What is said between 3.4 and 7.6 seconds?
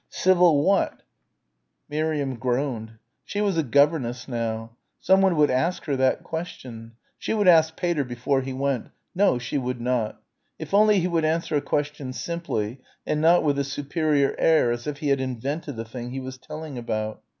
a governess now. Someone would ask her that question. She would